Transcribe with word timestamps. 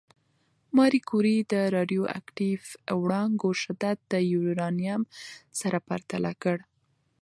ماري 0.77 1.01
کوري 1.09 1.37
د 1.53 1.53
راډیواکټیف 1.75 2.63
وړانګو 3.01 3.49
شدت 3.63 3.97
د 4.11 4.13
یورانیم 4.33 5.01
سره 5.59 5.77
پرتله 5.87 6.31
کړ. 6.43 6.57